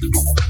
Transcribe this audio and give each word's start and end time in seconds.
Thank 0.00 0.14
you. 0.14 0.49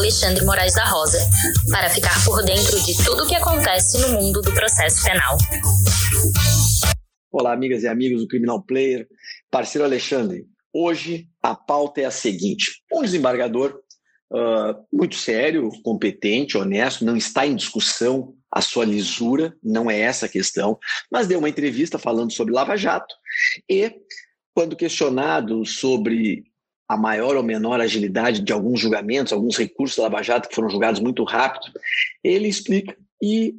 Alexandre 0.00 0.42
Moraes 0.46 0.74
da 0.74 0.86
Rosa, 0.86 1.18
para 1.70 1.90
ficar 1.90 2.24
por 2.24 2.42
dentro 2.42 2.82
de 2.86 2.96
tudo 3.04 3.24
o 3.24 3.28
que 3.28 3.34
acontece 3.34 4.00
no 4.00 4.18
mundo 4.18 4.40
do 4.40 4.50
processo 4.54 5.04
penal. 5.04 5.36
Olá, 7.30 7.52
amigas 7.52 7.82
e 7.82 7.86
amigos 7.86 8.22
do 8.22 8.26
Criminal 8.26 8.62
Player. 8.62 9.06
Parceiro 9.50 9.84
Alexandre, 9.84 10.46
hoje 10.72 11.28
a 11.42 11.54
pauta 11.54 12.00
é 12.00 12.06
a 12.06 12.10
seguinte: 12.10 12.82
um 12.90 13.02
desembargador 13.02 13.78
uh, 14.32 14.74
muito 14.90 15.16
sério, 15.16 15.68
competente, 15.84 16.56
honesto, 16.56 17.04
não 17.04 17.14
está 17.14 17.46
em 17.46 17.54
discussão 17.54 18.34
a 18.50 18.62
sua 18.62 18.86
lisura, 18.86 19.54
não 19.62 19.90
é 19.90 20.00
essa 20.00 20.24
a 20.24 20.30
questão, 20.30 20.78
mas 21.12 21.26
deu 21.26 21.38
uma 21.38 21.48
entrevista 21.50 21.98
falando 21.98 22.32
sobre 22.32 22.54
Lava 22.54 22.74
Jato 22.74 23.14
e, 23.70 23.92
quando 24.54 24.76
questionado 24.76 25.66
sobre 25.66 26.49
a 26.90 26.96
maior 26.96 27.36
ou 27.36 27.42
menor 27.44 27.80
agilidade 27.80 28.42
de 28.42 28.52
alguns 28.52 28.80
julgamentos, 28.80 29.32
alguns 29.32 29.56
recursos 29.56 29.96
da 29.96 30.02
Lava 30.02 30.24
Jato 30.24 30.48
que 30.48 30.56
foram 30.56 30.68
julgados 30.68 31.00
muito 31.00 31.22
rápido, 31.22 31.70
ele 32.22 32.48
explica 32.48 32.96
e 33.22 33.54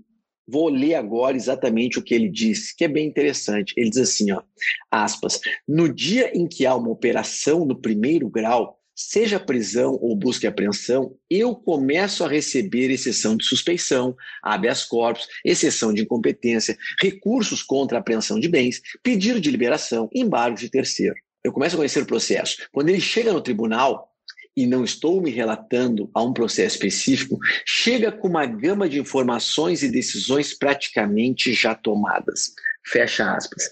Vou 0.45 0.67
ler 0.67 0.95
agora 0.95 1.37
exatamente 1.37 1.97
o 1.97 2.01
que 2.01 2.13
ele 2.13 2.27
disse, 2.27 2.75
que 2.75 2.83
é 2.83 2.87
bem 2.87 3.07
interessante. 3.07 3.73
Ele 3.77 3.89
diz 3.89 3.99
assim, 3.99 4.33
ó, 4.33 4.41
aspas, 4.89 5.39
no 5.65 5.87
dia 5.87 6.37
em 6.37 6.45
que 6.45 6.65
há 6.65 6.75
uma 6.75 6.89
operação 6.89 7.63
no 7.63 7.79
primeiro 7.79 8.27
grau, 8.27 8.77
seja 8.93 9.39
prisão 9.39 9.97
ou 10.01 10.13
busca 10.13 10.45
e 10.45 10.49
apreensão, 10.49 11.15
eu 11.29 11.55
começo 11.55 12.25
a 12.25 12.27
receber 12.27 12.89
exceção 12.89 13.37
de 13.37 13.45
suspeição, 13.45 14.13
habeas 14.43 14.83
corpus, 14.83 15.25
exceção 15.45 15.93
de 15.93 16.01
incompetência, 16.01 16.77
recursos 16.99 17.63
contra 17.63 17.99
apreensão 17.99 18.37
de 18.37 18.49
bens, 18.49 18.81
pedido 19.01 19.39
de 19.39 19.49
liberação, 19.49 20.09
embargo 20.13 20.57
de 20.57 20.69
terceiro. 20.69 21.15
Eu 21.43 21.51
começo 21.51 21.75
a 21.75 21.77
conhecer 21.77 22.03
o 22.03 22.07
processo. 22.07 22.67
Quando 22.71 22.89
ele 22.89 23.01
chega 23.01 23.33
no 23.33 23.41
tribunal, 23.41 24.11
e 24.55 24.65
não 24.65 24.83
estou 24.83 25.21
me 25.21 25.31
relatando 25.31 26.09
a 26.13 26.21
um 26.21 26.33
processo 26.33 26.75
específico, 26.75 27.37
chega 27.65 28.11
com 28.11 28.27
uma 28.27 28.45
gama 28.45 28.87
de 28.87 28.99
informações 28.99 29.81
e 29.81 29.89
decisões 29.89 30.53
praticamente 30.53 31.53
já 31.53 31.73
tomadas. 31.73 32.53
Fecha 32.85 33.33
aspas. 33.33 33.71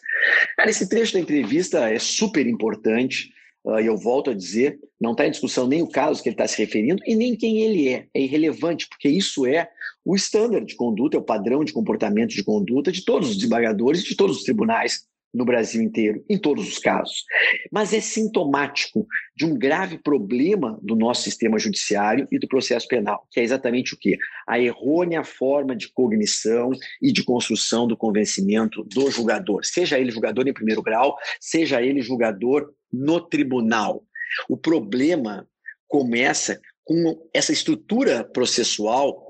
Cara, 0.55 0.69
esse 0.69 0.87
trecho 0.87 1.13
da 1.13 1.19
entrevista 1.19 1.89
é 1.89 1.99
super 1.99 2.47
importante, 2.47 3.33
uh, 3.65 3.79
e 3.79 3.87
eu 3.87 3.97
volto 3.97 4.29
a 4.29 4.33
dizer, 4.33 4.79
não 4.99 5.11
está 5.11 5.27
em 5.27 5.31
discussão 5.31 5.67
nem 5.67 5.81
o 5.81 5.89
caso 5.89 6.21
que 6.21 6.29
ele 6.29 6.35
está 6.35 6.47
se 6.47 6.57
referindo 6.57 7.01
e 7.05 7.15
nem 7.15 7.35
quem 7.35 7.61
ele 7.61 7.89
é. 7.89 8.07
É 8.13 8.21
irrelevante, 8.21 8.87
porque 8.87 9.09
isso 9.09 9.45
é 9.45 9.69
o 10.05 10.15
estándar 10.15 10.63
de 10.63 10.75
conduta, 10.75 11.17
é 11.17 11.19
o 11.19 11.23
padrão 11.23 11.63
de 11.63 11.73
comportamento 11.73 12.29
de 12.29 12.43
conduta 12.43 12.91
de 12.91 13.03
todos 13.03 13.29
os 13.29 13.35
desembargadores 13.35 14.01
e 14.01 14.09
de 14.09 14.15
todos 14.15 14.37
os 14.37 14.43
tribunais 14.43 15.08
no 15.33 15.45
Brasil 15.45 15.81
inteiro, 15.81 16.23
em 16.29 16.37
todos 16.37 16.67
os 16.67 16.79
casos. 16.79 17.23
Mas 17.71 17.93
é 17.93 17.99
sintomático 17.99 19.05
de 19.35 19.45
um 19.45 19.57
grave 19.57 19.97
problema 19.97 20.79
do 20.81 20.95
nosso 20.95 21.23
sistema 21.23 21.59
judiciário 21.59 22.27
e 22.31 22.39
do 22.39 22.47
processo 22.47 22.87
penal, 22.87 23.27
que 23.31 23.39
é 23.39 23.43
exatamente 23.43 23.93
o 23.93 23.97
quê? 23.97 24.17
A 24.47 24.59
errônea 24.59 25.23
forma 25.23 25.75
de 25.75 25.91
cognição 25.91 26.71
e 27.01 27.11
de 27.11 27.23
construção 27.23 27.87
do 27.87 27.97
convencimento 27.97 28.83
do 28.83 29.09
julgador, 29.11 29.63
seja 29.63 29.99
ele 29.99 30.11
julgador 30.11 30.47
em 30.47 30.53
primeiro 30.53 30.81
grau, 30.81 31.15
seja 31.39 31.81
ele 31.81 32.01
julgador 32.01 32.73
no 32.91 33.21
tribunal. 33.21 34.03
O 34.47 34.57
problema 34.57 35.47
começa 35.87 36.59
com 36.83 37.29
essa 37.33 37.51
estrutura 37.51 38.23
processual 38.23 39.28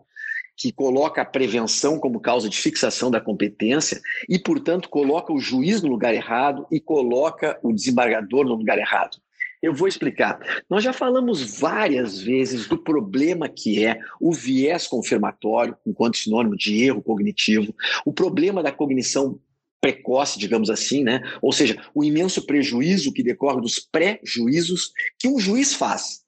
que 0.59 0.73
coloca 0.73 1.21
a 1.21 1.25
prevenção 1.25 1.97
como 1.97 2.19
causa 2.19 2.49
de 2.49 2.57
fixação 2.57 3.09
da 3.09 3.21
competência 3.21 4.01
e, 4.27 4.37
portanto, 4.37 4.89
coloca 4.89 5.31
o 5.31 5.39
juiz 5.39 5.81
no 5.81 5.87
lugar 5.87 6.13
errado 6.13 6.67
e 6.69 6.81
coloca 6.81 7.57
o 7.63 7.71
desembargador 7.71 8.43
no 8.43 8.55
lugar 8.55 8.77
errado. 8.77 9.17
Eu 9.61 9.73
vou 9.73 9.87
explicar. 9.87 10.37
Nós 10.69 10.83
já 10.83 10.91
falamos 10.91 11.59
várias 11.59 12.19
vezes 12.19 12.67
do 12.67 12.77
problema 12.77 13.47
que 13.47 13.85
é 13.85 13.99
o 14.19 14.33
viés 14.33 14.85
confirmatório, 14.85 15.77
enquanto 15.87 16.17
sinônimo 16.17 16.57
de 16.57 16.83
erro 16.83 17.01
cognitivo, 17.01 17.73
o 18.05 18.11
problema 18.11 18.61
da 18.61 18.71
cognição 18.71 19.39
precoce, 19.79 20.37
digamos 20.37 20.69
assim, 20.69 21.03
né? 21.03 21.21
Ou 21.41 21.53
seja, 21.53 21.81
o 21.95 22.03
imenso 22.03 22.45
prejuízo 22.45 23.13
que 23.13 23.23
decorre 23.23 23.61
dos 23.61 23.79
pré-juízos 23.79 24.91
que 25.17 25.29
um 25.29 25.39
juiz 25.39 25.73
faz 25.73 26.21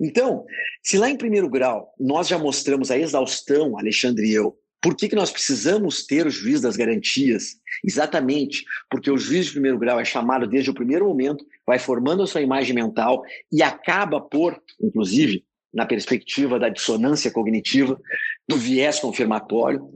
então, 0.00 0.44
se 0.82 0.98
lá 0.98 1.08
em 1.08 1.16
primeiro 1.16 1.48
grau 1.48 1.92
nós 1.98 2.28
já 2.28 2.38
mostramos 2.38 2.90
a 2.90 2.98
exaustão, 2.98 3.78
Alexandre 3.78 4.26
e 4.26 4.34
eu, 4.34 4.56
por 4.84 4.94
que, 4.94 5.08
que 5.08 5.16
nós 5.16 5.30
precisamos 5.30 6.04
ter 6.04 6.26
o 6.26 6.30
juiz 6.30 6.60
das 6.60 6.76
garantias? 6.76 7.54
Exatamente 7.82 8.64
porque 8.90 9.10
o 9.10 9.16
juiz 9.16 9.46
de 9.46 9.52
primeiro 9.52 9.78
grau 9.78 9.98
é 9.98 10.04
chamado 10.04 10.46
desde 10.46 10.70
o 10.70 10.74
primeiro 10.74 11.06
momento, 11.06 11.42
vai 11.66 11.78
formando 11.78 12.22
a 12.22 12.26
sua 12.26 12.42
imagem 12.42 12.74
mental 12.74 13.22
e 13.50 13.62
acaba 13.62 14.20
por, 14.20 14.60
inclusive, 14.78 15.42
na 15.72 15.86
perspectiva 15.86 16.58
da 16.58 16.68
dissonância 16.68 17.30
cognitiva, 17.30 17.98
do 18.46 18.58
viés 18.58 19.00
confirmatório, 19.00 19.88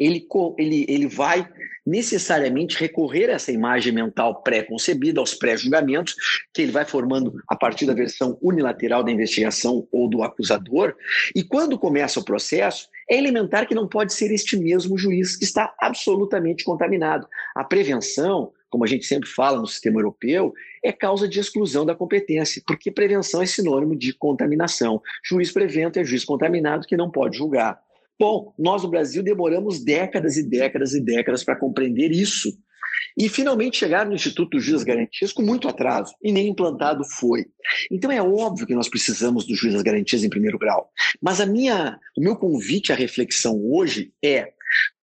ele, 0.00 0.26
ele, 0.58 0.86
ele 0.88 1.06
vai 1.06 1.46
necessariamente 1.86 2.78
recorrer 2.78 3.28
a 3.28 3.34
essa 3.34 3.52
imagem 3.52 3.92
mental 3.92 4.42
pré-concebida, 4.42 5.20
aos 5.20 5.34
pré-julgamentos, 5.34 6.14
que 6.54 6.62
ele 6.62 6.72
vai 6.72 6.84
formando 6.86 7.34
a 7.46 7.54
partir 7.54 7.84
da 7.84 7.92
versão 7.92 8.38
unilateral 8.40 9.04
da 9.04 9.10
investigação 9.10 9.86
ou 9.92 10.08
do 10.08 10.22
acusador. 10.22 10.94
E 11.34 11.42
quando 11.42 11.78
começa 11.78 12.18
o 12.18 12.24
processo, 12.24 12.88
é 13.10 13.18
elementar 13.18 13.66
que 13.66 13.74
não 13.74 13.88
pode 13.88 14.12
ser 14.14 14.32
este 14.32 14.56
mesmo 14.56 14.96
juiz 14.96 15.36
que 15.36 15.44
está 15.44 15.74
absolutamente 15.78 16.64
contaminado. 16.64 17.26
A 17.54 17.64
prevenção, 17.64 18.52
como 18.70 18.84
a 18.84 18.86
gente 18.86 19.04
sempre 19.04 19.28
fala 19.28 19.60
no 19.60 19.66
sistema 19.66 19.98
europeu, 19.98 20.54
é 20.82 20.92
causa 20.92 21.28
de 21.28 21.40
exclusão 21.40 21.84
da 21.84 21.94
competência, 21.94 22.62
porque 22.66 22.90
prevenção 22.90 23.42
é 23.42 23.46
sinônimo 23.46 23.96
de 23.96 24.14
contaminação. 24.14 25.02
Juiz 25.24 25.50
prevento 25.50 25.98
é 25.98 26.04
juiz 26.04 26.24
contaminado 26.24 26.86
que 26.86 26.96
não 26.96 27.10
pode 27.10 27.36
julgar. 27.36 27.80
Bom, 28.20 28.52
nós 28.58 28.82
no 28.82 28.90
Brasil 28.90 29.22
demoramos 29.22 29.82
décadas 29.82 30.36
e 30.36 30.42
décadas 30.42 30.92
e 30.92 31.00
décadas 31.00 31.42
para 31.42 31.56
compreender 31.56 32.12
isso. 32.12 32.52
E 33.16 33.30
finalmente 33.30 33.78
chegaram 33.78 34.10
no 34.10 34.14
Instituto 34.14 34.58
do 34.58 34.60
Juiz 34.60 34.80
das 34.80 34.84
Garantias 34.84 35.32
com 35.32 35.40
muito 35.40 35.66
atraso, 35.66 36.14
e 36.22 36.30
nem 36.30 36.48
implantado 36.48 37.02
foi. 37.18 37.46
Então 37.90 38.12
é 38.12 38.20
óbvio 38.20 38.66
que 38.66 38.74
nós 38.74 38.90
precisamos 38.90 39.46
do 39.46 39.54
Juiz 39.54 39.72
das 39.72 39.82
Garantias 39.82 40.22
em 40.22 40.28
primeiro 40.28 40.58
grau. 40.58 40.90
Mas 41.18 41.40
a 41.40 41.46
minha, 41.46 41.98
o 42.14 42.20
meu 42.20 42.36
convite 42.36 42.92
à 42.92 42.94
reflexão 42.94 43.58
hoje 43.64 44.12
é 44.22 44.52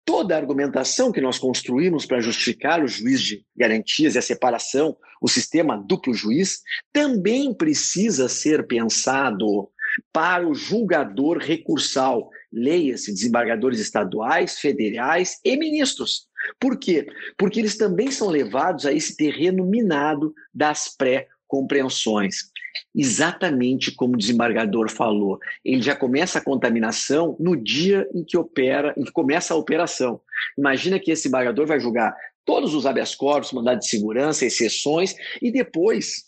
toda 0.04 0.34
a 0.34 0.38
argumentação 0.38 1.10
que 1.10 1.20
nós 1.22 1.38
construímos 1.38 2.04
para 2.04 2.20
justificar 2.20 2.84
o 2.84 2.86
juiz 2.86 3.22
de 3.22 3.46
garantias 3.56 4.14
e 4.14 4.18
a 4.18 4.22
separação, 4.22 4.94
o 5.22 5.28
sistema 5.28 5.82
duplo 5.88 6.12
juiz, 6.12 6.60
também 6.92 7.54
precisa 7.54 8.28
ser 8.28 8.66
pensado 8.66 9.70
para 10.12 10.46
o 10.46 10.54
julgador 10.54 11.38
recursal, 11.38 12.30
leia-se 12.56 13.12
desembargadores 13.12 13.78
estaduais, 13.78 14.58
federais 14.58 15.38
e 15.44 15.56
ministros. 15.56 16.26
Por 16.58 16.78
quê? 16.78 17.06
Porque 17.36 17.60
eles 17.60 17.76
também 17.76 18.10
são 18.10 18.28
levados 18.28 18.86
a 18.86 18.92
esse 18.92 19.14
terreno 19.14 19.64
minado 19.66 20.32
das 20.54 20.88
pré-compreensões. 20.96 22.50
Exatamente 22.94 23.92
como 23.92 24.14
o 24.14 24.18
desembargador 24.18 24.90
falou, 24.90 25.38
ele 25.64 25.82
já 25.82 25.94
começa 25.94 26.38
a 26.38 26.44
contaminação 26.44 27.36
no 27.38 27.56
dia 27.56 28.08
em 28.14 28.24
que 28.24 28.38
opera, 28.38 28.94
em 28.96 29.04
que 29.04 29.12
começa 29.12 29.52
a 29.52 29.56
operação. 29.56 30.20
Imagina 30.56 30.98
que 30.98 31.10
esse 31.10 31.24
desembargador 31.24 31.66
vai 31.66 31.78
julgar 31.78 32.16
todos 32.44 32.74
os 32.74 32.86
habeas 32.86 33.14
corpus, 33.14 33.52
mandado 33.52 33.80
de 33.80 33.88
segurança, 33.88 34.46
exceções, 34.46 35.14
e 35.42 35.50
depois 35.50 36.26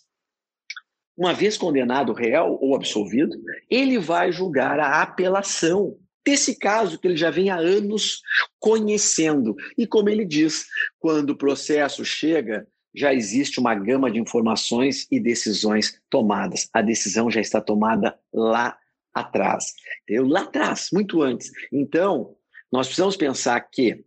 uma 1.19 1.35
vez 1.35 1.57
condenado 1.57 2.13
réu 2.13 2.59
ou 2.61 2.77
absolvido, 2.77 3.37
ele 3.69 3.99
vai 3.99 4.31
julgar 4.31 4.79
a 4.79 5.03
apelação 5.03 5.97
desse 6.29 6.55
caso 6.55 6.99
que 6.99 7.09
ele 7.09 7.17
já 7.17 7.31
vem 7.31 7.49
há 7.49 7.57
anos 7.57 8.21
conhecendo. 8.61 9.57
E 9.79 9.87
como 9.87 10.11
ele 10.11 10.27
diz, 10.27 10.67
quando 10.99 11.31
o 11.31 11.39
processo 11.39 12.05
chega, 12.05 12.69
já 12.95 13.15
existe 13.15 13.59
uma 13.59 13.75
gama 13.75 14.11
de 14.11 14.21
informações 14.21 15.07
e 15.11 15.19
decisões 15.19 15.99
tomadas. 16.11 16.69
A 16.75 16.83
decisão 16.83 17.31
já 17.31 17.41
está 17.41 17.63
tomada 17.63 18.19
lá 18.31 18.77
atrás. 19.15 19.73
Eu 20.07 20.27
lá 20.27 20.43
atrás, 20.43 20.89
muito 20.93 21.23
antes. 21.23 21.51
Então, 21.73 22.37
nós 22.71 22.87
precisamos 22.87 23.17
pensar 23.17 23.59
que 23.61 24.05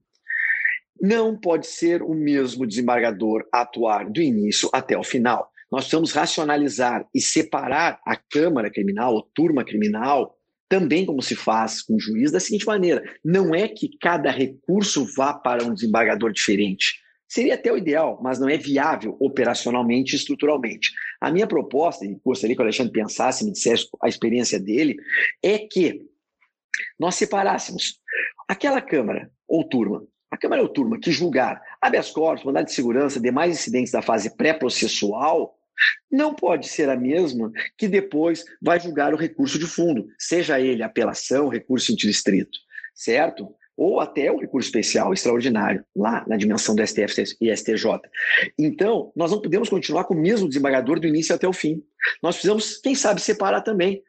não 1.02 1.36
pode 1.36 1.66
ser 1.66 2.04
o 2.04 2.14
mesmo 2.14 2.68
desembargador 2.68 3.48
atuar 3.52 4.08
do 4.08 4.22
início 4.22 4.70
até 4.72 4.96
o 4.96 5.04
final. 5.04 5.50
nós 5.72 5.86
precisamos 5.86 6.12
racionalizar 6.12 7.08
e 7.16 7.20
separar 7.20 8.00
a 8.06 8.16
Câmara 8.16 8.70
Criminal, 8.70 9.16
ou 9.16 9.24
turma 9.34 9.64
criminal, 9.64 10.38
também 10.72 11.06
como 11.06 11.22
se 11.22 11.36
faz 11.36 11.82
com 11.82 11.96
o 11.96 12.00
juiz, 12.00 12.32
da 12.32 12.40
seguinte 12.40 12.66
maneira: 12.66 13.04
não 13.26 13.54
é 13.54 13.68
que 13.68 13.90
cada 14.00 14.32
recurso 14.32 15.06
vá 15.18 15.34
para 15.34 15.66
um 15.66 15.74
desembargador 15.74 16.32
diferente. 16.32 17.02
Seria 17.28 17.56
até 17.56 17.72
o 17.72 17.78
ideal, 17.78 18.20
mas 18.24 18.40
não 18.40 18.48
é 18.48 18.58
viável 18.58 19.18
operacionalmente 19.20 20.14
e 20.14 20.16
estruturalmente. 20.16 20.92
A 21.20 21.30
minha 21.30 21.46
proposta, 21.46 22.06
e 22.06 22.18
gostaria 22.24 22.56
que 22.56 22.62
o 22.62 22.64
Alexandre 22.64 22.94
pensasse, 22.94 23.44
me 23.44 23.52
dissesse 23.52 23.88
a 24.02 24.08
experiência 24.08 24.58
dele, 24.60 24.96
é 25.44 25.60
que 25.60 26.06
nós 26.98 27.16
separássemos 27.16 28.00
aquela 28.48 28.82
Câmara 28.82 29.30
ou 29.48 29.68
turma, 29.68 30.06
a 30.30 30.38
Câmara 30.38 30.62
ou 30.62 30.70
turma 30.70 31.00
que 31.00 31.12
julgar 31.12 31.62
habeas 31.82 32.12
corpus, 32.12 32.46
mandado 32.46 32.68
de 32.68 32.74
segurança, 32.74 33.20
demais 33.20 33.54
incidentes 33.54 33.92
da 33.92 34.02
fase 34.02 34.36
pré-processual, 34.38 35.54
não 36.12 36.34
pode 36.34 36.68
ser 36.68 36.90
a 36.90 36.96
mesma 36.96 37.52
que 37.78 37.88
depois 37.88 38.44
vai 38.62 38.80
julgar 38.80 39.14
o 39.14 39.18
recurso 39.18 39.58
de 39.58 39.66
fundo, 39.66 40.08
seja 40.20 40.60
ele 40.60 40.84
apelação, 40.84 41.48
recurso 41.48 41.92
interdistrito, 41.92 42.58
certo? 42.94 43.56
Ou 43.78 44.00
até 44.00 44.32
o 44.32 44.38
recurso 44.38 44.68
especial 44.68 45.14
extraordinário, 45.14 45.84
lá 45.96 46.24
na 46.28 46.38
dimensão 46.38 46.76
do 46.76 46.86
STF 46.86 47.24
e 47.40 47.56
STJ. 47.56 48.02
Então, 48.60 49.12
nós 49.16 49.32
não 49.32 49.42
podemos 49.42 49.70
continuar 49.70 50.04
com 50.04 50.14
o 50.14 50.20
mesmo 50.20 50.48
desembargador 50.48 51.00
do 51.00 51.08
início 51.08 51.34
até 51.34 51.48
o 51.48 51.54
fim. 51.54 51.82
Nós 52.22 52.36
precisamos, 52.36 52.78
quem 52.78 52.94
sabe, 52.94 53.22
separar 53.22 53.62
também 53.62 54.04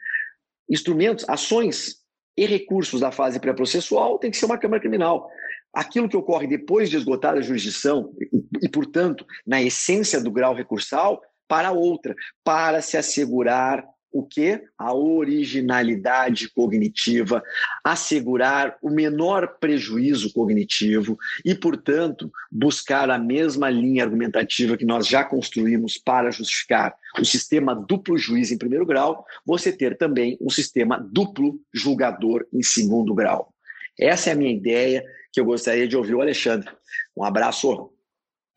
instrumentos, 0.69 1.25
ações 1.29 2.03
e 2.37 2.47
recursos 2.47 3.01
da 3.01 3.13
fase 3.13 3.39
pré-processual, 3.39 4.19
tem 4.19 4.31
que 4.31 4.37
ser 4.37 4.47
uma 4.47 4.59
Câmara 4.59 4.81
Criminal. 4.81 5.29
Aquilo 5.73 6.09
que 6.09 6.17
ocorre 6.17 6.47
depois 6.47 6.91
de 6.91 6.97
esgotar 6.97 7.35
a 7.35 7.41
jurisdição 7.41 8.13
e, 8.61 8.69
portanto, 8.69 9.25
na 9.47 9.63
essência 9.63 10.21
do 10.21 10.31
grau 10.31 10.55
recursal, 10.55 11.23
para 11.53 11.71
outra, 11.71 12.17
para 12.43 12.81
se 12.81 12.97
assegurar 12.97 13.85
o 14.11 14.23
que? 14.23 14.59
A 14.79 14.95
originalidade 14.95 16.49
cognitiva, 16.49 17.43
assegurar 17.85 18.79
o 18.81 18.89
menor 18.89 19.59
prejuízo 19.61 20.33
cognitivo 20.33 21.19
e, 21.45 21.55
portanto, 21.55 22.33
buscar 22.51 23.11
a 23.11 23.19
mesma 23.19 23.69
linha 23.69 24.03
argumentativa 24.03 24.79
que 24.79 24.87
nós 24.87 25.07
já 25.07 25.25
construímos 25.25 25.99
para 25.99 26.31
justificar 26.31 26.95
o 27.21 27.25
sistema 27.25 27.75
duplo 27.75 28.17
juiz 28.17 28.51
em 28.51 28.57
primeiro 28.57 28.87
grau, 28.87 29.23
você 29.45 29.71
ter 29.71 29.99
também 29.99 30.39
um 30.41 30.49
sistema 30.49 31.07
duplo 31.13 31.61
julgador 31.71 32.47
em 32.51 32.63
segundo 32.63 33.15
grau. 33.15 33.53
Essa 34.01 34.31
é 34.31 34.33
a 34.33 34.37
minha 34.37 34.51
ideia 34.51 35.05
que 35.31 35.39
eu 35.39 35.45
gostaria 35.45 35.87
de 35.87 35.99
ouvir 35.99 36.15
o 36.15 36.23
Alexandre. 36.23 36.71
Um 37.15 37.23
abraço. 37.23 37.93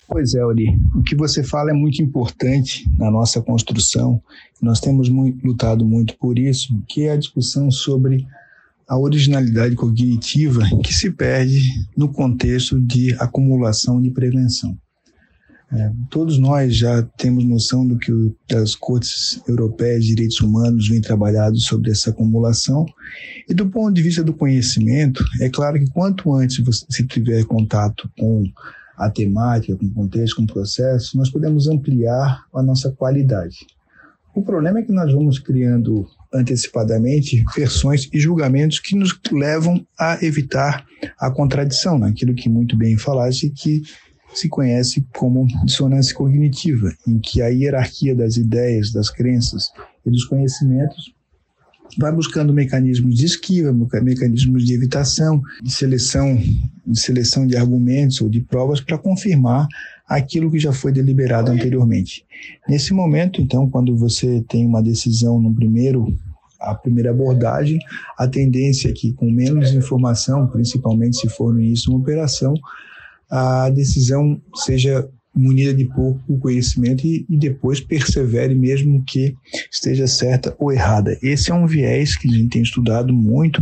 Pois 0.07 0.33
é, 0.35 0.45
Ori. 0.45 0.67
O 0.95 1.01
que 1.01 1.15
você 1.15 1.43
fala 1.43 1.71
é 1.71 1.73
muito 1.73 2.01
importante 2.01 2.89
na 2.97 3.09
nossa 3.09 3.41
construção. 3.41 4.21
Nós 4.61 4.79
temos 4.79 5.09
muito, 5.09 5.45
lutado 5.45 5.85
muito 5.85 6.15
por 6.17 6.37
isso, 6.37 6.79
que 6.87 7.03
é 7.03 7.11
a 7.11 7.17
discussão 7.17 7.71
sobre 7.71 8.25
a 8.87 8.97
originalidade 8.97 9.75
cognitiva 9.75 10.61
que 10.83 10.93
se 10.93 11.09
perde 11.11 11.59
no 11.97 12.07
contexto 12.09 12.79
de 12.79 13.15
acumulação 13.19 13.99
de 14.01 14.11
prevenção. 14.11 14.77
É, 15.71 15.91
todos 16.11 16.37
nós 16.37 16.75
já 16.77 17.01
temos 17.17 17.43
noção 17.43 17.85
do 17.87 17.97
que 17.97 18.11
o, 18.11 18.35
as 18.53 18.75
cortes 18.75 19.41
europeias 19.47 20.03
de 20.03 20.09
direitos 20.09 20.39
humanos 20.39 20.87
vêm 20.87 21.01
trabalhando 21.01 21.59
sobre 21.59 21.89
essa 21.89 22.11
acumulação. 22.11 22.85
E 23.49 23.53
do 23.53 23.67
ponto 23.67 23.93
de 23.93 24.03
vista 24.03 24.23
do 24.23 24.33
conhecimento, 24.33 25.25
é 25.41 25.49
claro 25.49 25.79
que 25.79 25.89
quanto 25.89 26.33
antes 26.33 26.63
você 26.63 27.03
tiver 27.05 27.43
contato 27.45 28.09
com 28.17 28.43
a 28.97 29.09
temática, 29.09 29.75
com 29.75 29.86
o 29.86 29.94
contexto, 29.94 30.38
com 30.38 30.44
o 30.44 30.47
processo, 30.47 31.18
nós 31.18 31.30
podemos 31.30 31.68
ampliar 31.68 32.45
a 32.53 32.63
nossa 32.63 32.92
qualidade. 32.92 33.68
O 34.36 34.42
problema 34.42 34.80
é 34.80 34.83
que 34.83 34.92
nós 34.92 35.13
vamos 35.13 35.39
criando 35.39 36.06
antecipadamente 36.33 37.44
versões 37.56 38.09
e 38.12 38.19
julgamentos 38.19 38.80
que 38.80 38.95
nos 38.95 39.18
levam 39.31 39.86
a 39.97 40.24
evitar 40.24 40.86
a 41.18 41.31
contradição, 41.31 41.97
naquilo 41.97 42.33
que 42.33 42.50
muito 42.50 42.75
bem 42.75 42.97
falaste, 42.97 43.50
que 43.50 43.83
se 44.33 44.50
conhece 44.50 45.06
como 45.15 45.48
dissonância 45.63 46.13
cognitiva, 46.13 46.94
em 47.07 47.18
que 47.19 47.41
a 47.41 47.48
hierarquia 47.48 48.13
das 48.13 48.36
ideias, 48.36 48.91
das 48.91 49.09
crenças 49.09 49.71
e 50.06 50.09
dos 50.12 50.25
conhecimentos 50.25 51.14
vai 51.97 52.11
buscando 52.11 52.53
mecanismos 52.53 53.15
de 53.15 53.25
esquiva, 53.25 53.73
mecanismos 54.01 54.65
de 54.65 54.73
evitação, 54.73 55.41
de 55.61 55.71
seleção, 55.71 56.35
de 56.85 56.99
seleção 56.99 57.47
de 57.47 57.55
argumentos 57.55 58.21
ou 58.21 58.29
de 58.29 58.41
provas 58.41 58.81
para 58.81 58.97
confirmar 58.97 59.67
aquilo 60.07 60.51
que 60.51 60.59
já 60.59 60.71
foi 60.71 60.91
deliberado 60.91 61.51
anteriormente. 61.51 62.25
Nesse 62.67 62.93
momento, 62.93 63.41
então, 63.41 63.69
quando 63.69 63.95
você 63.95 64.43
tem 64.47 64.65
uma 64.65 64.81
decisão 64.81 65.39
no 65.39 65.53
primeiro 65.53 66.15
a 66.59 66.73
primeira 66.73 67.11
abordagem, 67.11 67.77
a 68.17 68.27
tendência 68.27 68.89
é 68.89 68.91
que 68.91 69.13
com 69.13 69.29
menos 69.29 69.71
informação, 69.71 70.47
principalmente 70.47 71.17
se 71.17 71.29
for 71.29 71.53
no 71.53 71.61
início 71.61 71.85
de 71.85 71.89
uma 71.91 71.99
operação, 71.99 72.55
a 73.29 73.69
decisão 73.69 74.41
seja 74.55 75.07
munida 75.35 75.73
de 75.73 75.85
pouco 75.85 76.39
conhecimento 76.39 77.05
e, 77.05 77.25
e, 77.29 77.37
depois 77.37 77.81
persevere 77.81 78.55
mesmo 78.55 79.03
que 79.03 79.35
esteja 79.71 80.07
certa 80.07 80.55
ou 80.57 80.71
errada. 80.71 81.17
Esse 81.21 81.51
é 81.51 81.53
um 81.53 81.67
viés 81.67 82.15
que 82.15 82.29
a 82.29 82.31
gente 82.31 82.49
tem 82.49 82.61
estudado 82.61 83.13
muito, 83.13 83.61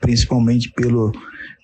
principalmente 0.00 0.70
pelo, 0.72 1.12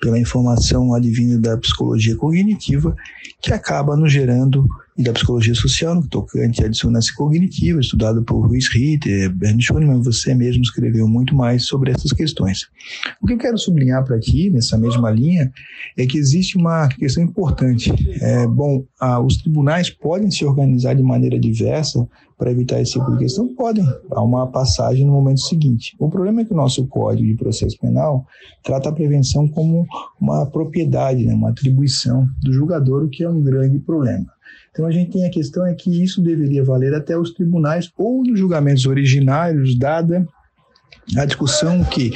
pela 0.00 0.18
informação 0.18 0.94
advinda 0.94 1.38
da 1.38 1.58
psicologia 1.58 2.14
cognitiva, 2.16 2.94
que 3.42 3.52
acaba 3.52 3.96
nos 3.96 4.12
gerando 4.12 4.66
e 4.98 5.02
da 5.04 5.12
psicologia 5.12 5.54
social 5.54 5.94
no 5.94 6.08
tocante 6.08 6.64
à 6.64 6.68
dissonância 6.68 7.14
cognitiva, 7.14 7.78
estudado 7.78 8.20
por 8.24 8.44
Ruiz 8.44 8.68
Ritter, 8.68 9.32
Bernd 9.32 9.62
Schoenemann, 9.62 10.02
você 10.02 10.34
mesmo 10.34 10.62
escreveu 10.62 11.06
muito 11.06 11.36
mais 11.36 11.66
sobre 11.66 11.92
essas 11.92 12.12
questões. 12.12 12.66
O 13.22 13.26
que 13.26 13.34
eu 13.34 13.38
quero 13.38 13.56
sublinhar 13.56 14.04
para 14.04 14.18
ti, 14.18 14.50
nessa 14.50 14.76
mesma 14.76 15.08
linha, 15.10 15.52
é 15.96 16.04
que 16.04 16.18
existe 16.18 16.56
uma 16.56 16.88
questão 16.88 17.22
importante. 17.22 17.92
É, 18.20 18.44
bom, 18.48 18.84
os 19.24 19.36
tribunais 19.36 19.88
podem 19.88 20.32
se 20.32 20.44
organizar 20.44 20.94
de 20.94 21.02
maneira 21.02 21.38
diversa 21.38 22.04
para 22.36 22.50
evitar 22.50 22.80
esse 22.80 22.92
tipo 22.92 23.10
de 23.12 23.18
questão? 23.18 23.54
Podem. 23.54 23.84
Há 24.10 24.22
uma 24.22 24.46
passagem 24.48 25.06
no 25.06 25.12
momento 25.12 25.40
seguinte. 25.40 25.94
O 25.98 26.08
problema 26.08 26.40
é 26.40 26.44
que 26.44 26.52
o 26.52 26.56
nosso 26.56 26.86
Código 26.86 27.26
de 27.26 27.34
Processo 27.34 27.78
Penal 27.78 28.26
trata 28.64 28.88
a 28.88 28.92
prevenção 28.92 29.46
como 29.46 29.86
uma 30.20 30.46
propriedade, 30.46 31.24
né, 31.24 31.34
uma 31.34 31.50
atribuição 31.50 32.28
do 32.42 32.52
julgador, 32.52 33.04
o 33.04 33.08
que 33.08 33.22
é 33.22 33.28
um 33.28 33.42
grande 33.42 33.78
problema. 33.78 34.26
Então 34.78 34.86
a 34.86 34.92
gente 34.92 35.10
tem 35.10 35.26
a 35.26 35.30
questão 35.30 35.66
é 35.66 35.74
que 35.74 35.90
isso 36.04 36.22
deveria 36.22 36.62
valer 36.62 36.94
até 36.94 37.18
os 37.18 37.32
tribunais 37.32 37.90
ou 37.98 38.22
nos 38.22 38.38
julgamentos 38.38 38.86
originários, 38.86 39.76
dada 39.76 40.24
a 41.16 41.24
discussão 41.24 41.82
que 41.82 42.12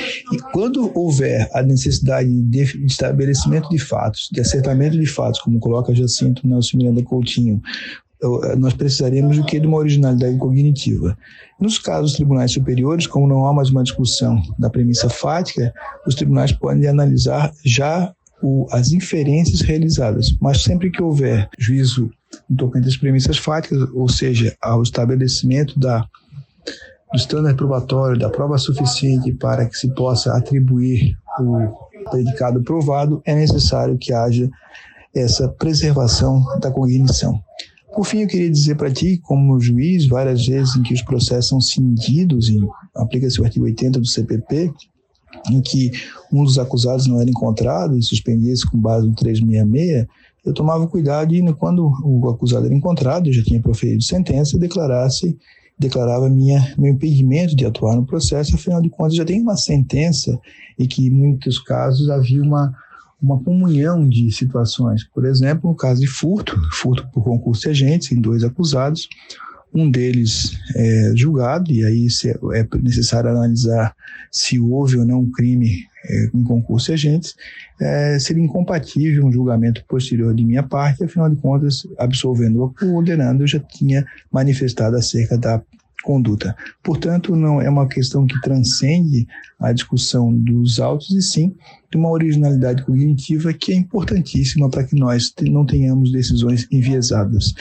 quando 0.53 0.97
houver 0.97 1.51
a 1.53 1.61
necessidade 1.61 2.31
de 2.31 2.63
estabelecimento 2.87 3.69
de 3.69 3.81
fatos, 3.81 4.29
de 4.31 4.41
acertamento 4.41 4.97
de 4.97 5.07
fatos, 5.07 5.41
como 5.41 5.59
coloca 5.59 5.93
Jacinto 5.93 6.47
Nelson 6.47 6.77
Miranda 6.77 7.03
Coutinho, 7.03 7.61
nós 8.57 8.75
precisaremos 8.75 9.39
do 9.39 9.45
que 9.45 9.59
de 9.59 9.67
uma 9.67 9.79
originalidade 9.79 10.37
cognitiva. 10.37 11.19
Nos 11.61 11.79
casos 11.79 12.13
dos 12.13 12.17
tribunais 12.17 12.53
superiores, 12.53 13.09
como 13.09 13.27
não 13.27 13.45
há 13.45 13.53
mais 13.53 13.71
uma 13.71 13.83
discussão 13.83 14.41
da 14.57 14.71
premissa 14.71 15.09
fática, 15.09 15.75
os 16.07 16.15
tribunais 16.15 16.53
podem 16.53 16.87
analisar 16.87 17.53
já 17.65 18.15
o, 18.41 18.69
as 18.71 18.93
inferências 18.93 19.63
realizadas, 19.63 20.37
mas 20.41 20.63
sempre 20.63 20.93
que 20.93 21.03
houver 21.03 21.49
juízo 21.59 22.09
no 22.49 22.57
tocante 22.57 22.89
às 22.89 22.97
premissas 22.97 23.39
fáticas, 23.39 23.89
ou 23.93 24.09
seja, 24.09 24.57
ao 24.61 24.83
estabelecimento 24.83 25.79
da, 25.79 26.01
do 27.13 27.17
estándar 27.17 27.55
probatório, 27.55 28.19
da 28.19 28.31
prova 28.31 28.59
suficiente 28.59 29.33
para 29.33 29.67
que 29.67 29.77
se 29.77 29.89
possa 29.95 30.37
atribuir 30.37 31.17
o 31.41 32.09
predicado 32.11 32.63
provado, 32.63 33.23
é 33.25 33.35
necessário 33.35 33.97
que 33.99 34.13
haja 34.13 34.51
essa 35.15 35.49
preservação 35.49 36.45
da 36.61 36.71
cognição. 36.71 37.41
Por 37.95 38.07
fim, 38.07 38.21
eu 38.21 38.29
queria 38.29 38.51
dizer 38.51 38.77
para 38.77 38.91
ti, 38.91 39.19
como 39.23 39.61
juiz, 39.61 40.07
várias 40.07 40.47
vezes 40.47 40.75
em 40.77 40.83
que 40.83 40.95
os 40.95 41.03
processos 41.03 41.49
são 41.49 41.61
cindidos, 41.61 42.51
aplica-se 42.95 43.41
o 43.41 43.45
artigo 43.45 43.67
80 43.67 44.01
do 44.01 44.07
CPP, 44.07 44.73
em 45.51 45.61
que 45.61 45.91
um 46.33 46.43
dos 46.43 46.59
acusados 46.59 47.07
não 47.07 47.21
era 47.21 47.29
encontrado 47.29 47.97
e 47.99 48.03
suspendia-se 48.03 48.69
com 48.71 48.79
base 48.79 49.07
no 49.07 49.15
366, 49.15 50.07
eu 50.45 50.53
tomava 50.53 50.87
cuidado 50.87 51.35
e 51.35 51.53
quando 51.55 51.93
o 52.05 52.29
acusado 52.29 52.67
era 52.67 52.75
encontrado, 52.75 53.29
eu 53.29 53.33
já 53.33 53.43
tinha 53.43 53.61
proferido 53.61 54.03
sentença, 54.03 54.59
declarasse 54.59 55.39
declarava 55.79 56.29
minha, 56.31 56.75
meu 56.79 56.93
impedimento 56.93 57.57
de 57.57 57.67
atuar 57.67 57.97
no 57.97 58.07
processo, 58.07 58.55
afinal 58.55 58.81
de 58.81 58.89
contas 58.89 59.17
já 59.17 59.25
tem 59.25 59.41
uma 59.41 59.57
sentença 59.57 60.39
e 60.79 60.87
que 60.87 61.07
em 61.07 61.11
muitos 61.11 61.59
casos 61.59 62.09
havia 62.09 62.43
uma, 62.43 62.73
uma 63.21 63.43
comunhão 63.43 64.09
de 64.09 64.31
situações. 64.31 65.05
Por 65.05 65.25
exemplo, 65.25 65.69
no 65.69 65.77
caso 65.77 66.01
de 66.01 66.07
furto, 66.07 66.57
furto 66.73 67.09
por 67.13 67.25
concurso 67.25 67.63
de 67.63 67.71
agentes, 67.71 68.13
em 68.13 68.21
dois 68.21 68.45
acusados, 68.45 69.09
um 69.75 69.91
deles 69.91 70.53
é 70.77 71.13
julgado, 71.17 71.73
e 71.73 71.85
aí 71.85 72.07
é 72.55 72.79
necessário 72.81 73.31
analisar 73.31 73.95
se 74.31 74.61
houve 74.61 74.99
ou 74.99 75.05
não 75.05 75.21
um 75.21 75.31
crime 75.31 75.71
é, 75.71 75.92
em 76.35 76.43
concurso 76.43 76.91
e 76.91 76.95
agentes, 76.95 77.35
é, 77.81 78.19
seria 78.19 78.43
incompatível 78.43 79.27
um 79.27 79.33
julgamento 79.33 79.85
posterior 79.87 80.35
de 80.35 80.45
minha 80.45 80.63
parte, 80.63 81.05
afinal 81.05 81.31
de 81.31 81.37
contas, 81.37 81.87
absolvendo 81.99 82.63
o 82.63 82.75
condenando, 82.75 83.43
eu 83.43 83.47
já 83.47 83.61
tinha 83.61 84.05
manifestado 84.31 84.97
acerca 84.97 85.39
da 85.39 85.63
conduta. 86.03 86.55
Portanto, 86.83 87.35
não 87.35 87.61
é 87.61 87.71
uma 87.71 87.89
questão 87.89 88.27
que 88.27 88.41
transcende 88.41 89.27
a 89.59 89.73
discussão 89.73 90.35
dos 90.35 90.81
autos, 90.81 91.11
e 91.11 91.23
sim 91.23 91.55
de 91.91 91.97
uma 91.97 92.11
originalidade 92.11 92.83
cognitiva 92.83 93.53
que 93.53 93.73
é 93.73 93.77
importantíssima 93.77 94.69
para 94.69 94.85
que 94.85 94.97
nós 94.97 95.33
não 95.43 95.65
tenhamos 95.65 96.11
decisões 96.11 96.67
enviesadas. 96.71 97.55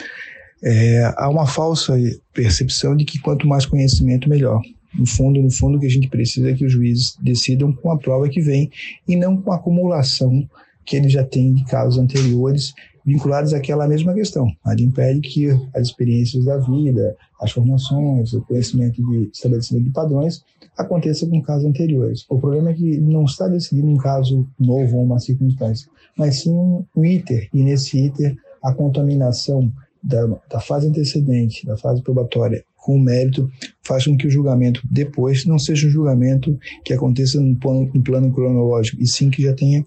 É, 0.64 1.14
há 1.18 1.30
uma 1.30 1.48
falsa 1.48 1.94
percepção 2.34 2.96
de 2.96 3.06
que 3.06 3.20
quanto 3.20 3.48
mais 3.48 3.66
conhecimento, 3.66 4.30
melhor. 4.30 4.62
No 4.94 5.06
fundo, 5.06 5.42
no 5.42 5.50
fundo, 5.50 5.78
o 5.78 5.80
que 5.80 5.86
a 5.86 5.90
gente 5.90 6.10
precisa 6.10 6.52
é 6.52 6.54
que 6.54 6.66
os 6.66 6.72
juízes 6.72 7.16
decidam 7.22 7.72
com 7.72 7.92
a 7.92 7.98
prova 7.98 8.28
que 8.30 8.42
vem 8.42 8.70
e 9.08 9.16
não 9.16 9.42
com 9.42 9.52
a 9.52 9.56
acumulação 9.56 10.48
que 10.86 10.96
eles 10.96 11.12
já 11.12 11.24
têm 11.24 11.54
de 11.54 11.64
casos 11.66 11.98
anteriores 11.98 12.74
vinculados 13.06 13.54
àquela 13.54 13.88
mesma 13.88 14.14
questão. 14.14 14.48
Nada 14.66 14.82
impede 14.82 15.22
que 15.22 15.48
as 15.74 15.88
experiências 15.88 16.46
da 16.46 16.58
vida, 16.58 17.16
as 17.40 17.52
formações, 17.52 18.34
o 18.34 18.42
conhecimento 18.42 19.02
de 19.04 19.30
estabelecimento 19.34 19.86
de 19.86 19.92
padrões 19.92 20.44
aconteça 20.78 21.28
com 21.28 21.42
casos 21.42 21.66
anteriores. 21.66 22.26
O 22.30 22.40
problema 22.40 22.72
é 22.72 22.74
que 22.74 23.00
não 23.00 23.26
está 23.26 23.48
decidindo 23.48 23.88
um 23.88 23.98
caso 23.98 24.48
novo 24.60 24.98
ou 24.98 25.04
uma 25.04 25.20
circunstância, 25.20 25.90
mas 26.18 26.42
sim 26.42 26.52
um 26.52 27.06
iter, 27.06 27.50
e 27.54 27.64
nesse 27.64 27.98
iter 28.06 28.36
a 28.64 28.74
contaminação 28.74 29.72
da, 30.04 30.28
da 30.50 30.60
fase 30.60 30.88
antecedente, 30.88 31.66
da 31.66 31.78
fase 31.78 32.02
probatória, 32.02 32.64
com 32.82 32.96
o 32.96 33.00
mérito, 33.00 33.50
faz 33.84 34.06
com 34.06 34.18
que 34.18 34.28
o 34.28 34.32
julgamento 34.32 34.82
depois 34.90 35.46
não 35.46 35.60
seja 35.60 35.88
um 35.88 35.92
julgamento 35.92 36.60
que 36.84 36.92
aconteça 36.92 37.40
no 37.40 37.56
plano, 37.56 37.90
no 37.94 38.02
plano 38.02 38.34
cronológico, 38.34 39.02
e 39.02 39.08
sim 39.08 39.30
que 39.30 39.44
já 39.44 39.54
tenha 39.54 39.86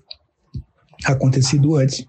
acontecido 1.04 1.74
antes, 1.74 2.06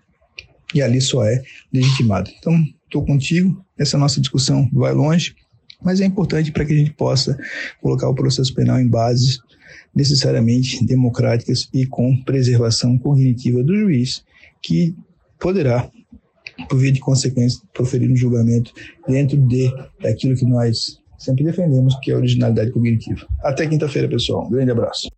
e 0.73 0.81
ali 0.81 1.01
só 1.01 1.25
é 1.25 1.41
legitimado. 1.73 2.29
Então, 2.37 2.63
estou 2.85 3.03
contigo, 3.03 3.65
essa 3.77 3.97
nossa 3.97 4.21
discussão 4.21 4.69
vai 4.71 4.93
longe, 4.93 5.35
mas 5.83 5.99
é 5.99 6.05
importante 6.05 6.51
para 6.51 6.63
que 6.63 6.73
a 6.73 6.77
gente 6.77 6.93
possa 6.93 7.37
colocar 7.81 8.07
o 8.07 8.15
processo 8.15 8.53
penal 8.53 8.79
em 8.79 8.87
bases 8.87 9.39
necessariamente 9.93 10.85
democráticas 10.85 11.67
e 11.73 11.85
com 11.87 12.15
preservação 12.23 12.97
cognitiva 12.97 13.63
do 13.63 13.75
juiz, 13.75 14.23
que 14.61 14.95
poderá 15.39 15.89
por 16.69 16.79
via 16.79 16.91
de 16.91 16.99
consequência, 16.99 17.59
proferir 17.73 18.11
um 18.11 18.15
julgamento 18.15 18.71
dentro 19.07 19.37
de 19.37 19.71
daquilo 20.01 20.35
que 20.35 20.45
nós 20.45 20.99
sempre 21.17 21.43
defendemos, 21.43 21.95
que 22.01 22.11
é 22.11 22.13
a 22.13 22.17
originalidade 22.17 22.71
cognitiva. 22.71 23.25
Até 23.43 23.67
quinta-feira, 23.67 24.07
pessoal. 24.07 24.45
Um 24.45 24.51
grande 24.51 24.71
abraço. 24.71 25.09